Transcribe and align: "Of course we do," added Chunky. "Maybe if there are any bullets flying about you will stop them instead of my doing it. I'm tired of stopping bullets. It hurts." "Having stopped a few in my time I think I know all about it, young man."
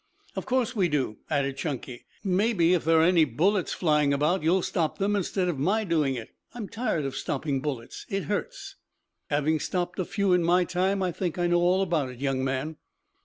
"Of 0.35 0.47
course 0.47 0.75
we 0.75 0.89
do," 0.89 1.19
added 1.29 1.57
Chunky. 1.57 2.05
"Maybe 2.23 2.73
if 2.73 2.83
there 2.83 2.99
are 3.01 3.03
any 3.03 3.23
bullets 3.23 3.71
flying 3.71 4.13
about 4.13 4.41
you 4.41 4.49
will 4.49 4.63
stop 4.63 4.97
them 4.97 5.15
instead 5.15 5.47
of 5.47 5.59
my 5.59 5.83
doing 5.83 6.15
it. 6.15 6.31
I'm 6.55 6.67
tired 6.69 7.05
of 7.05 7.15
stopping 7.15 7.61
bullets. 7.61 8.07
It 8.09 8.23
hurts." 8.23 8.77
"Having 9.29 9.59
stopped 9.59 9.99
a 9.99 10.05
few 10.05 10.33
in 10.33 10.41
my 10.43 10.63
time 10.63 11.03
I 11.03 11.11
think 11.11 11.37
I 11.37 11.45
know 11.45 11.61
all 11.61 11.83
about 11.83 12.09
it, 12.09 12.17
young 12.17 12.43
man." 12.43 12.77